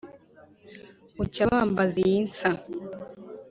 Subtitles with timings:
[1.15, 2.51] Bucya bambaza iyi nsa.